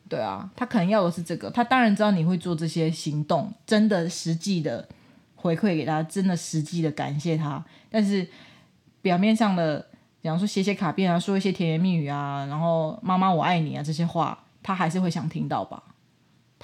[0.08, 4.86] 对啊，他可能要的是这个，他当然知道你会做这些行动，真的实际的
[5.36, 7.62] 回馈给他，真的实际的感谢他。
[7.90, 8.26] 但是
[9.00, 9.86] 表面上的，
[10.20, 15.82] 比方说写写卡片啊，说一些甜言蜜语啊，然后妈妈我爱你啊这些话，他还是会想听到吧？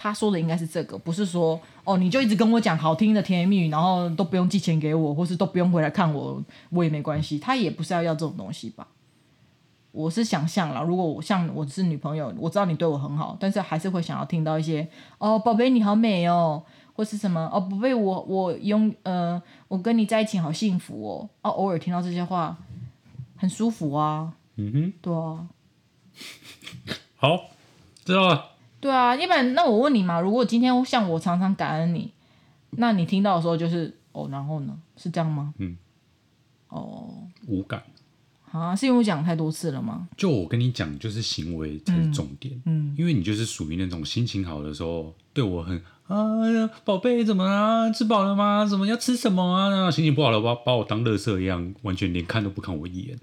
[0.00, 7.36] 他说的应该是这个，不是说哦，你就一直跟我讲好听的甜言蜜语，然后都不用寄钱给我，或是都不用回来看我，我也没关系。
[7.36, 8.86] 他也不是要要这种东西吧？
[9.90, 16.62] 我是想象了，如果我像我是女朋友，我知道你对我很好，但是还是会想要听到一些哦，宝贝你好美哦，
[16.94, 22.56] 或是什么哦，宝贝我我拥呃，我跟你在一起好幸福哦，哦，偶尔听到这些话
[23.36, 25.48] 很舒服啊，嗯哼，对啊，
[27.16, 27.40] 好，
[28.04, 28.57] 知道了。
[28.80, 32.12] 对啊，要不然那我问你嘛，如果今天像我常常感恩你，
[32.70, 35.52] 那你听到的时候就是哦，然后呢，是这样吗？
[35.58, 35.76] 嗯，
[36.68, 37.08] 哦，
[37.46, 37.82] 无感
[38.52, 40.08] 啊，是因为我讲太多次了吗？
[40.16, 47.90] 就我跟你讲，就是行为才是重点，嗯，嗯，因为你就是属于那种心情好的时候对我很啊呀，宝贝怎么啊？
[47.90, 48.64] 吃饱了吗？
[48.64, 49.68] 怎么要吃什么啊？
[49.70, 53.18] 那心情不好了，把把我当垃圾一样，完全连看都不看我一眼。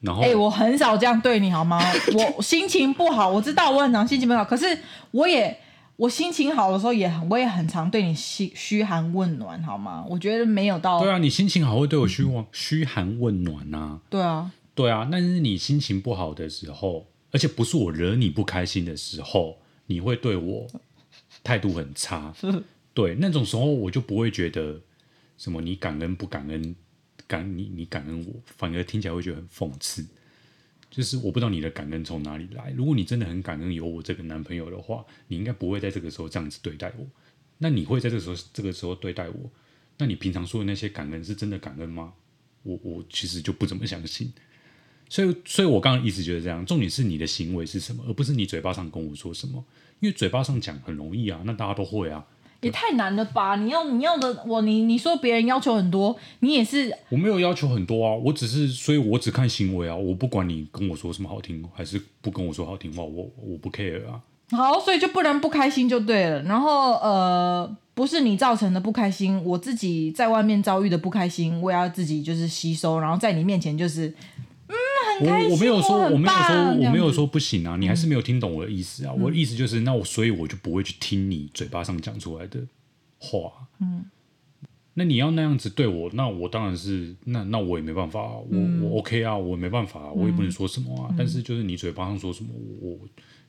[0.00, 1.80] 然后，哎、欸，我很少这样对你好吗？
[2.36, 4.78] 我心情不好，我知道我很常心情不好，可是
[5.10, 5.58] 我也
[5.96, 10.04] 我心情好的时候也很，我也很常对你嘘嘘寒问暖，好吗？
[10.08, 11.00] 我觉得没有到。
[11.00, 14.00] 对啊，你心情好会对我嘘嘘寒问暖啊。
[14.10, 19.56] 对啊，对啊，但是你心情不好的时候，而且不是我惹你不开心的时候，
[19.86, 20.66] 你会对我
[21.42, 22.34] 态度很差。
[22.92, 24.80] 对，那种时候我就不会觉得
[25.38, 26.76] 什么你感恩不感恩。
[27.26, 30.06] 感你你感恩我，反而听起来会觉得很讽刺。
[30.88, 32.72] 就是我不知道你的感恩从哪里来。
[32.76, 37.06] 如果你真的很感恩有我这个男朋友的话，你应该不会在这个时候这样子对待我。
[37.58, 39.50] 那你会在这个时候这个时候对待我？
[39.98, 42.12] 那你平常说的那些感恩是真的感恩吗？
[42.62, 44.32] 我我其实就不怎么相信。
[45.08, 46.64] 所以，所以我刚刚一直觉得这样。
[46.64, 49.64] 重点是你的行为是什么，而不是你嘴巴上跟我说什么。
[50.00, 52.26] 因为嘴巴上讲很容易啊，那大家都会啊。
[52.66, 53.56] 也太难了吧！
[53.56, 64.20] 你要你要的我你你说别人要求很多，你也是我没有要求很多啊，我只是所以我只看行为啊，我不管你跟我说什么好听还是不跟我说好听话，我我不 care 啊。
[64.50, 66.42] 好，所以就不能不开心就对了。
[66.42, 74.12] 然后呃，不是你造成的不开心，我自己在外面遭遇的不开心，我也要自己就是吸收，然后在你面前就是。
[75.20, 77.76] 我我没有说，我没有说，我没有说不行啊！
[77.76, 79.12] 嗯、你还是没有听懂我的意思啊！
[79.16, 82.60] 嗯、我的意思就是，那我所以我就不会去听你嘴巴上讲出来的
[83.18, 83.68] 话。
[83.80, 84.04] 嗯，
[84.94, 91.08] 那你要那样子对我，那我当然是那那我也没办法、啊，我、嗯、我 OK 啊，我没办法、啊，我也不能说什么啊。
[91.10, 92.50] 嗯、但是就是你嘴巴上说什么，
[92.80, 92.98] 我，我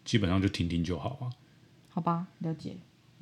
[0.06, 1.30] 基本上就听听就好啊。
[1.89, 2.77] 好吧，了解。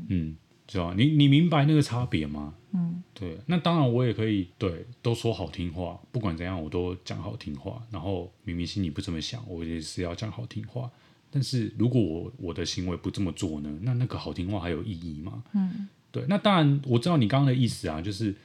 [0.07, 0.35] 嗯。
[0.67, 2.55] 知道你你明白那个差别吗？
[2.75, 7.81] 嗯，对，那当然我也可以对都说好听话，不管怎样我都讲好听话。
[7.89, 10.91] 然后明明心里不这么想，我也是要讲好听话。
[11.31, 13.79] 但是如果我我的行为不这么做呢？
[13.81, 15.43] 那那个好听话还有意义吗？
[15.53, 18.35] 嗯，对，那当然我知道你刚刚的意思啊，就是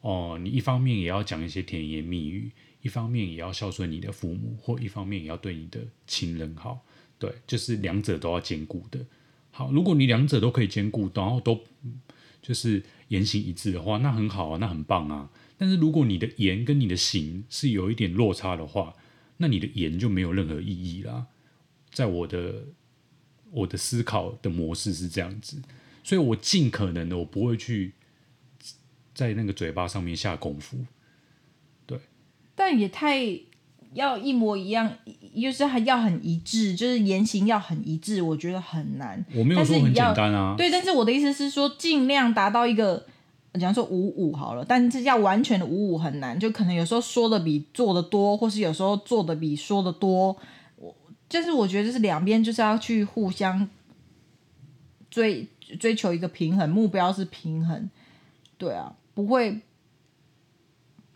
[0.00, 2.50] 哦、呃，你一方面也要讲一些甜言蜜语，
[2.82, 6.80] 一方面也要孝顺你的父母，或一方面也要对你的亲人好，
[7.18, 9.00] 对，就是两者都要兼顾的。
[9.50, 11.60] 好，如果你两者都可以兼顾，然后都
[12.42, 15.30] 就是言行一致的话，那很好啊，那很棒啊。
[15.56, 18.94] 但是如果你的言跟你的行是有一点落差的话，
[19.38, 21.26] 那你的言就没有任何意义啦。
[21.90, 22.66] 在我的
[23.50, 25.62] 我的思考的模式是这样子，
[26.02, 27.92] 所以我尽可能的我不会去
[29.14, 30.84] 在那个嘴巴上面下功夫。
[31.86, 31.98] 对，
[32.54, 33.40] 但也太。
[33.94, 34.98] 要一模一样，
[35.40, 39.24] 就是还要很一致，就是言行要很一致，我觉得很难。
[39.34, 40.54] 我没有说很简单啊。
[40.56, 43.04] 对，但是我的意思是说，尽量达到一个，
[43.60, 50.36] 假如说五五好了，但是要完全的五五很难，就可能有时候说的比做的多，或是有时候做的比说的多。
[50.76, 50.94] 我
[51.28, 53.68] 就是我觉得就是两边就是要去互相
[55.10, 55.46] 追
[55.78, 57.88] 追求一个平衡，目标是平衡。
[58.56, 59.60] 对啊，不会。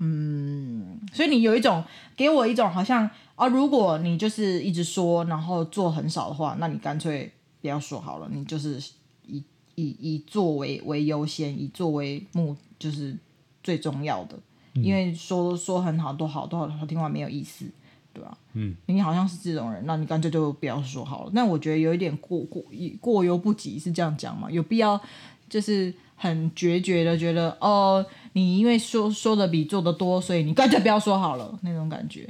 [0.04, 1.84] 嗯，所以你有一种
[2.16, 8.78] 给我一种好像啊，如果你就是一直说，然后做很少的话，那你干脆不要说好了，你就是
[9.26, 9.42] 以
[9.74, 13.16] 以以做为为优先，以做为目就是
[13.62, 14.38] 最重要的，
[14.74, 17.64] 嗯、因为说说很好，多好多好好听话没有意思，
[18.12, 18.38] 对吧、啊？
[18.52, 21.30] 嗯，你好像是这种人，那你干脆就不要说好了。
[21.34, 22.62] 那我觉得有一点过过
[23.00, 24.50] 过犹不及，是这样讲吗？
[24.50, 25.00] 有必要
[25.48, 28.04] 就是很决绝的觉得哦。
[28.34, 32.28] 你因为说说的比做的多，所以你干脆不要说好了，那种感觉。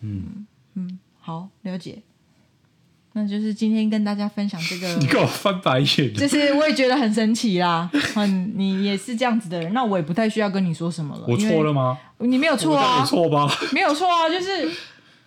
[0.00, 2.02] 嗯嗯，好，了解。
[3.12, 4.86] 那就是今天跟大家分享这个。
[5.00, 6.12] 你给我翻白眼。
[6.12, 11.24] 就是我也觉得很神奇啦，很你也是这样子的人，那我也不太需要跟你说什么了。
[11.26, 11.98] 我错了吗？
[12.18, 13.50] 你没有错啊，没错吧？
[13.72, 14.70] 没有错啊，就是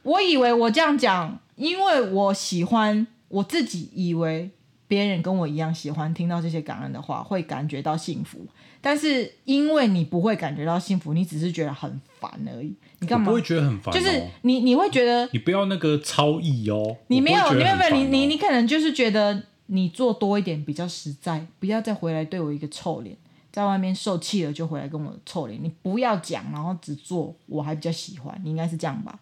[0.04, 4.52] 我以为我这样讲，因为我喜欢我自己，以为
[4.88, 8.46] 别人跟我一样喜欢听到这些感恩的话，会感觉到幸福。
[8.82, 12.76] 但是因为你不会感觉到幸福，你只是觉得很烦而已。
[13.00, 13.26] 你干嘛？
[13.26, 16.98] 不会觉得很烦、哦，就是你你会觉得你不要那个超意哦。
[17.08, 23.16] 你没有，你没有，没有，你你你你可能就是觉得你做多一点比较实在，不要再回来对我一个臭脸，
[23.52, 25.64] 在外面受气了就回来跟我臭脸。
[25.64, 28.40] 你不要讲，然后只做，我还比较喜欢。
[28.44, 29.20] 你应该是这样吧？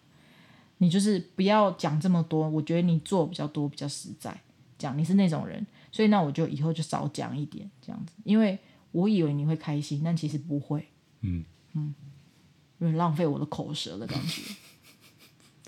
[0.78, 4.36] 你就是不要讲这么多，我觉得你做比较多比较实在。
[4.78, 8.56] 讲你是那种人，所以那我就以后就少讲一点这样子，因为
[8.92, 10.86] 我以为你会开心，但其实不会。
[11.22, 11.92] 嗯嗯，
[12.78, 14.42] 有点浪费我的口舌的感觉。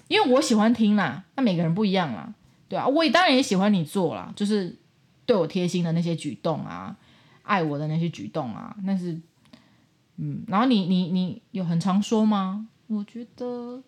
[0.08, 2.34] 因为我喜欢听啦，那每个人不一样啦，
[2.68, 4.76] 对啊，我也当然也喜欢你做啦，就是
[5.24, 6.96] 对我贴心的那些举动啊，
[7.42, 9.20] 爱我的那些举动啊，那是
[10.16, 12.68] 嗯，然后你你你有很常说吗？
[12.86, 13.82] 我觉得。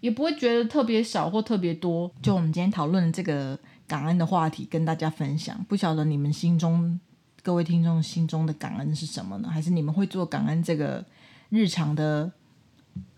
[0.00, 2.10] 也不会觉得特别少或特别多。
[2.22, 5.62] 就我们今天讨论这个感恩的话题，跟大家分享。
[5.68, 6.98] 不晓得你们心中
[7.42, 9.50] 各位听众心中的感恩是什么呢？
[9.50, 11.04] 还是你们会做感恩这个
[11.50, 12.32] 日常的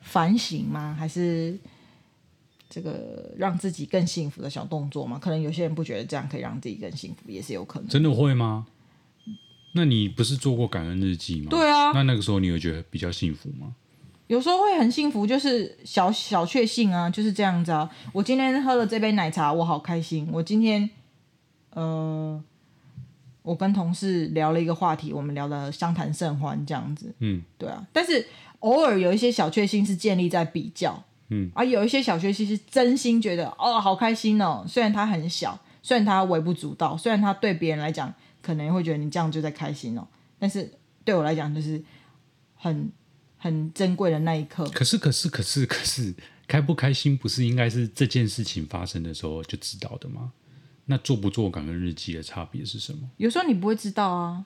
[0.01, 0.97] 反省吗？
[0.99, 1.57] 还是
[2.69, 5.19] 这个让自己更幸福的小动作吗？
[5.19, 7.89] 可能有些人不觉得这样可以让自己更幸福，也是有可能。
[7.89, 8.67] 真的会吗？
[9.75, 11.47] 那你不是做过感恩日记吗？
[11.51, 11.93] 对啊。
[11.93, 13.75] 那那个时候你有觉得比较幸福吗？
[14.29, 17.91] 有时候会很幸福，就是小小确幸啊，就是这样子啊。
[18.13, 20.27] 我今天喝了这杯奶茶，我好开心。
[20.33, 20.89] 我今天，
[21.71, 22.43] 呃，
[23.43, 27.15] 我跟同事聊了一个话题，我们聊的相谈甚欢，这样子。
[27.19, 27.87] 嗯，对啊。
[27.93, 28.27] 但是
[28.61, 34.65] 偶尔有一些小确幸是建立在比较，嗯，而有一些小确幸是真心觉得哦，好开心哦。
[34.69, 40.07] 虽然它很小，虽然它微不足道，虽然它对别人来讲可能会觉得你这样就在开心哦，
[40.39, 40.73] 但是
[41.05, 41.83] 对我来讲就是
[42.55, 42.91] 很。
[43.45, 44.65] 很珍贵的那一刻。
[44.67, 46.15] 可是，可是，可是，可是，
[46.47, 50.31] 开不开心不是应该是这件事情发生的时候就知道的吗？
[50.87, 52.99] 那做不做感恩日记的差别是什么？
[53.17, 54.45] 有时候你不会知道啊。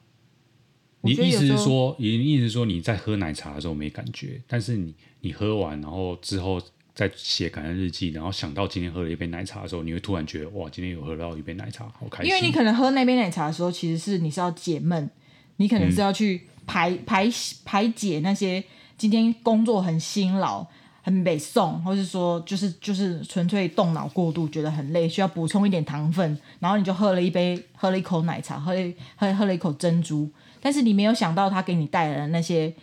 [1.02, 6.60] 你意思是说，你意思是说你在喝奶茶的时候没感觉，但是你你喝完然后之后
[6.94, 12.30] 再写感恩日记，然后想到今天喝了一杯奶茶的时候，你会突然觉得哇，今天有喝到一杯奶茶，好开心。
[12.30, 15.08] 因为你可能喝那杯奶茶的时候，其实是你是要解闷，
[15.56, 17.30] 你可能是要去排、嗯、排
[17.64, 18.64] 排解那些。
[18.98, 20.66] 今天工作很辛劳，
[21.06, 30.28] 很美送，或是说就是就是纯粹动脑过度，觉得很累，需要补充一点糖分，然后你就喝了一杯，喝了一口奶茶，喝了喝喝了一口珍珠，
[30.60, 32.74] 但是你没有想到它给你带来的那些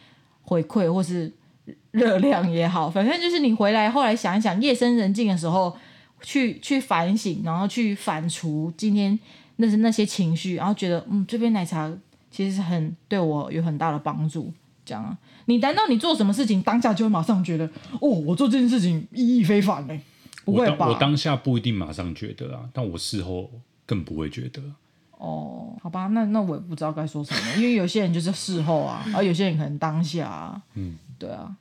[0.42, 1.30] 回馈或是
[1.92, 5.76] 热量也好，反正就是你回来后来想一想，夜深人静的时候
[6.22, 9.20] 去去反省，然后去反刍今天
[9.58, 11.92] 那是那些情绪，然后觉得嗯，这杯奶茶
[12.32, 14.50] 其实是很对我有很大的帮助，
[14.86, 15.18] 这样啊。
[15.46, 17.66] 你难道你做什么事情当下就会马上觉得
[18.02, 20.00] 哦，我做这件事情意义非凡呢？
[20.46, 20.74] 不会吧？
[20.74, 23.50] 我当，我当下不一定马上觉得啊，但我事后
[23.86, 24.62] 更不会觉得。
[25.18, 30.62] 哦，好吧，那那我也不知道该说什么， 因为有些人就是事后啊， 而有些人可能当下啊。
[30.74, 31.56] 嗯，对啊，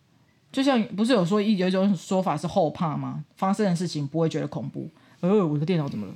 [0.50, 3.24] 就像不是有说一有一种说法是后怕吗？
[3.36, 4.90] 发生的事情不会觉得恐怖。
[5.20, 6.12] 呃，我的电脑怎么了？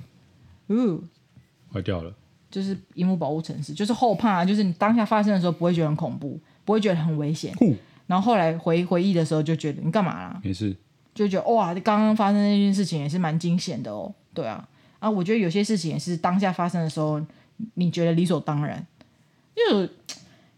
[0.66, 0.99] 呃，
[1.73, 2.12] 坏掉了。
[2.51, 6.40] 就是荧幕保护城市，就是后怕，就是你当下发生的时候不会觉得很恐怖。
[6.66, 7.55] 不会觉得很危险，
[8.07, 10.40] 然后后来回回忆的时候就觉得你干嘛啦？
[10.44, 10.76] 没事，
[11.14, 14.12] 就觉得哇，刚刚发生那件事情也是蛮惊险的哦。
[14.35, 17.24] 对啊，啊，我觉得有些事情也是当下发生的时候，
[17.74, 18.85] 你觉得理所当然，
[19.55, 19.81] 就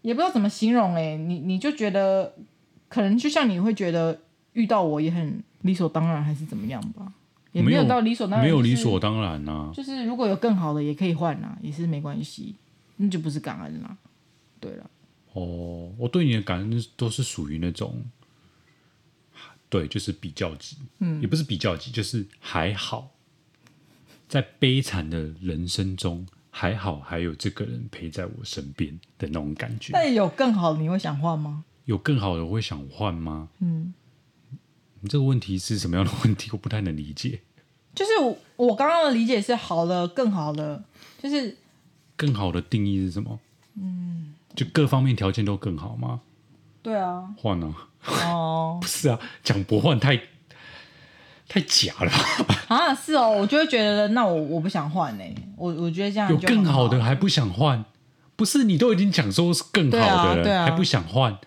[0.03, 2.35] 也不知道怎么形容哎，你你就觉得
[2.89, 4.19] 可能就像你会觉得
[4.55, 7.13] 遇到我也很理所当然，还是怎么样吧？
[7.53, 9.71] 也没有到理所当然，没有理所当然呐。
[9.75, 12.55] 就是如果有更好的也可以换呐，也是没关系，
[12.97, 13.97] 那就不是感恩啦。
[14.61, 14.91] 对了。
[15.33, 18.05] 哦，我对你的感恩都是属于那种，
[19.69, 23.11] 对，就是比较级，嗯，也不是比较级，就是还好，
[24.29, 29.93] 在悲惨的人生中，还好还有这个人陪在我身边的那种感觉。
[29.93, 31.65] 但有更好的，你会想换吗？
[31.85, 33.51] 有更好的，我会想换吗？
[33.61, 33.93] 嗯，
[35.01, 36.49] 你这个问题是什么样的问题？
[36.53, 37.41] 我不太能理解。
[37.95, 40.85] 就是我我刚刚的理解是好的，更好的，
[41.23, 41.57] 就是
[42.17, 43.39] 更好的定义是什么？
[43.75, 44.35] 嗯。
[44.59, 46.19] 就各方面条件都更好吗？
[46.83, 47.73] 对啊，换啊！
[48.27, 50.17] 哦， 不是啊，讲不换太
[51.47, 52.11] 太假了
[52.67, 52.93] 啊！
[52.93, 55.25] 是哦，我就会觉得那我我不想换呢。
[55.57, 57.85] 我我觉得这样有更好的还不想换，
[58.35, 61.39] 不是你都已经讲说是更好的了，还不想换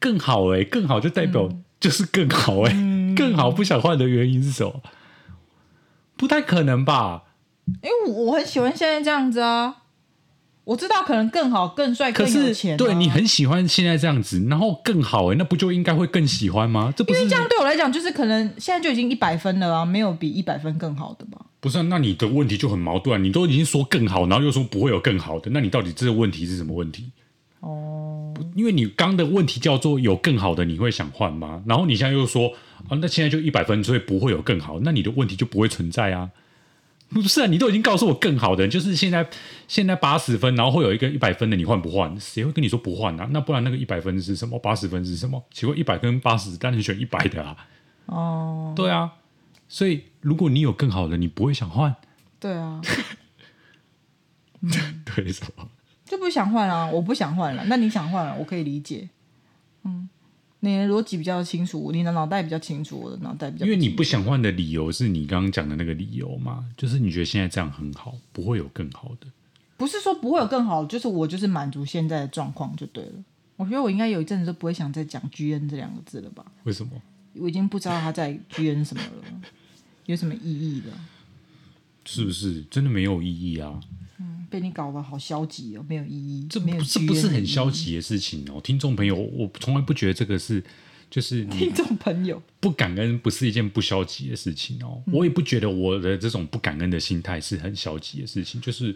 [0.00, 1.48] 更好哎，更好就代表
[1.78, 2.72] 就是更好哎，
[3.16, 4.82] 更好不想换的原因是什么？
[6.16, 7.22] 不太可能吧？
[7.82, 9.76] 因为我很喜欢现在这样子啊。
[10.64, 12.76] 我知道可能更好、更帅、更有钱、啊。
[12.76, 16.92] 对，你很喜欢现在这样子，然后更好哎，那不就应该会更喜欢吗？
[16.96, 21.46] 这不是因为这样对我来讲，就是可能现在就已经一百分了啊，没有比一百分更好的吧？
[21.58, 23.22] 不是、啊，那你的问题就很矛盾。
[23.22, 27.10] 你都已经说更好，然后又说不会有更好的，那你到底这个问题是什么问题？
[27.60, 31.62] 哦，因为你刚的问题叫做有更好的，你会想换吗？
[31.66, 32.48] 然后你现在又说
[32.88, 36.30] 啊，那现在就一百分，所以不会有更好，那你的问题就不会存在啊。
[37.12, 39.28] 不是啊，你都已经告诉我更好的，就是现在
[39.68, 42.18] 现在八十分，然后会有一个一百分的，你换不换？
[42.18, 43.28] 谁会跟你说不换啊？
[43.30, 44.58] 那不然那个一百分是什么？
[44.58, 45.44] 八十分是什么？
[45.50, 47.56] 请问，一百跟八十，当然选一百的啊。
[48.06, 49.12] 哦，对啊，
[49.68, 51.94] 所以如果你有更好的，你不会想换？
[52.40, 52.80] 对啊，
[55.14, 55.68] 对什么？
[56.04, 56.90] 就不想换啊？
[56.90, 59.08] 我不想换了，那你想换了，我可以理解。
[59.84, 60.08] 嗯。
[60.64, 63.66] 你的逻辑比较清楚，你的脑袋比较清楚，我的脑袋比较。
[63.66, 66.64] 因为你不想换的理由是你刚刚讲的那个理由嘛？
[66.76, 69.26] 就是你觉得现在这样很好，不会有更好的。
[69.76, 73.12] 不是说不会有更好，就是我就是满足现在的状况就对了。
[73.56, 76.44] 我觉得我应该有一阵子都不会想再讲 GN 这两个字了吧？
[76.62, 76.92] 为什么？
[77.34, 79.40] 我已经不知道他在 GN 什么了，
[80.06, 80.94] 有什么意义了？
[82.04, 83.80] 是不是真的没有意义啊？
[84.52, 86.46] 被你搞得好消极哦，没有意义。
[86.50, 90.62] 这不是不是很消极的事情哦，听众朋友，我从来不觉得这个是
[91.08, 92.42] 就是 听众朋友。
[92.60, 98.94] 不感恩不是一件不消极的事情哦，嗯、我也不觉得我的这种不感恩的心态是很消极的事情，就是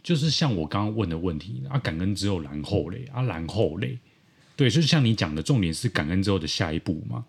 [0.00, 3.98] 就是像我刚刚问的问题啊，感恩之后然后嘞啊，然后嘞，
[4.54, 7.24] 对，就是像你讲的，重点是感恩之后的下一步嘛，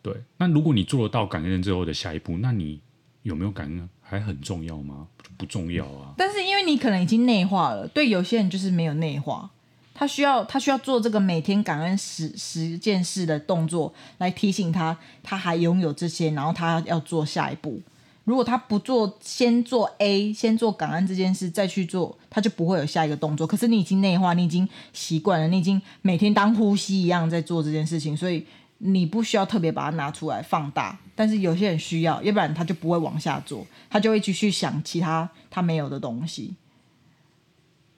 [0.00, 2.80] 对，那如果你做得到感恩之后的下一步，那你
[3.22, 5.06] 有没有感恩还很重要吗？
[5.42, 9.50] 不重要啊，但是因为你可能已经内化了，对有些人就是没有内化，
[9.92, 17.80] 他需要他需要做这个每天感恩十十件事的动作来提醒他，他还拥有这些，然后他要做下一步。
[18.22, 23.44] 如果他不做，先做 A，先做感恩这件事，再去做，他就不会有下一个动作。
[23.44, 28.46] 可是你已经内化，你已经习惯了，你已经每天当呼吸一样在做这件事情，所以
[28.84, 30.98] 你不需要特别把它拿出来放大。
[31.14, 36.54] 但是有些人需要，要不然他就不会往下做，他就会继续想其他他没有的东西，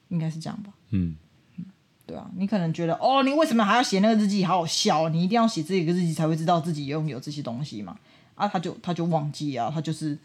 [0.09, 0.73] 应该是这样吧？
[0.91, 1.17] 嗯，
[2.05, 4.45] 对啊，你可能觉得哦，你为什么还要写那个日记？
[4.45, 7.97] 好好笑，你一定要写这个日记才会知道自己拥有这些东西嘛？
[8.35, 10.19] 啊，他就他就忘记啊，他就是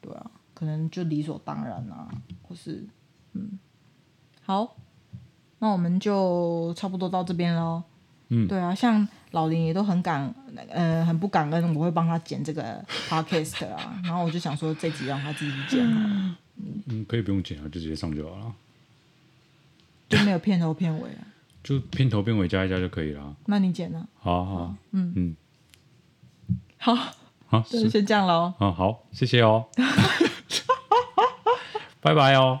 [0.00, 2.08] 对啊，可能就理所当然啊，
[2.42, 2.84] 或是
[3.34, 3.58] 嗯，
[4.42, 4.76] 好，
[5.60, 7.84] 那我们就差不多到这边喽。
[8.28, 10.32] 嗯，对啊，像老林也都很感，
[10.70, 16.36] 呃，很不感恩，我会帮他剪这个 podcast 啊， 然后我就想说这集让他自己剪啊。
[16.86, 18.52] 嗯，可以不用剪啊，就直接上就好了，
[20.08, 21.26] 就没有片头片尾啊，
[21.64, 23.34] 就片头片尾加一加就可以了。
[23.46, 24.06] 那你剪呢？
[24.18, 25.36] 好好，嗯嗯，
[26.78, 26.94] 好，
[27.46, 28.52] 好，就先这样喽。
[28.60, 29.66] 嗯，好，谢谢哦，
[32.00, 32.60] 拜拜哦。